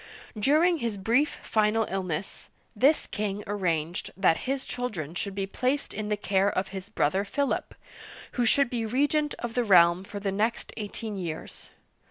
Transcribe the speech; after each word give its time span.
During 0.35 0.79
his 0.79 0.97
brief 0.97 1.37
final 1.43 1.85
illness, 1.87 2.49
this 2.75 3.05
king 3.05 3.43
arranged 3.45 4.09
that 4.17 4.35
his 4.49 4.65
children 4.65 5.13
should 5.13 5.35
be 5.35 5.45
placed 5.45 5.93
in 5.93 6.09
the 6.09 6.17
care 6.17 6.49
of 6.49 6.69
his 6.69 6.89
brother 6.89 7.23
Philip, 7.23 7.75
who 8.31 8.43
should 8.43 8.71
be 8.71 8.83
regent 8.83 9.35
of 9.37 9.53
the 9.53 9.63
realm 9.63 10.03
for 10.03 10.19
the 10.19 10.31
next 10.31 10.73
eighteen 10.75 11.17
years. 11.19 11.69